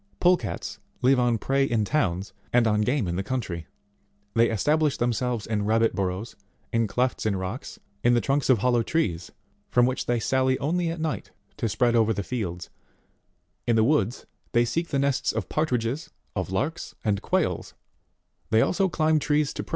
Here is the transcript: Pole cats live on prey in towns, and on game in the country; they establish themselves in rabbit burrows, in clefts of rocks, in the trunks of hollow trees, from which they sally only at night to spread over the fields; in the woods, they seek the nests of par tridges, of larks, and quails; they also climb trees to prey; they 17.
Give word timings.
Pole 0.19 0.35
cats 0.37 0.79
live 1.03 1.19
on 1.19 1.37
prey 1.37 1.63
in 1.63 1.85
towns, 1.85 2.33
and 2.51 2.65
on 2.65 2.81
game 2.81 3.07
in 3.07 3.17
the 3.17 3.21
country; 3.23 3.67
they 4.33 4.49
establish 4.49 4.97
themselves 4.97 5.45
in 5.45 5.63
rabbit 5.63 5.93
burrows, 5.93 6.35
in 6.73 6.87
clefts 6.87 7.27
of 7.27 7.35
rocks, 7.35 7.77
in 8.03 8.15
the 8.15 8.19
trunks 8.19 8.49
of 8.49 8.57
hollow 8.57 8.81
trees, 8.81 9.31
from 9.69 9.85
which 9.85 10.07
they 10.07 10.19
sally 10.19 10.57
only 10.57 10.89
at 10.89 10.99
night 10.99 11.29
to 11.55 11.69
spread 11.69 11.95
over 11.95 12.13
the 12.13 12.23
fields; 12.23 12.71
in 13.67 13.75
the 13.75 13.83
woods, 13.83 14.25
they 14.53 14.65
seek 14.65 14.87
the 14.87 14.97
nests 14.97 15.31
of 15.31 15.49
par 15.49 15.67
tridges, 15.67 16.09
of 16.35 16.51
larks, 16.51 16.95
and 17.05 17.21
quails; 17.21 17.75
they 18.49 18.59
also 18.59 18.89
climb 18.89 19.19
trees 19.19 19.53
to 19.53 19.61
prey; 19.61 19.65
they 19.65 19.67
17. 19.67 19.69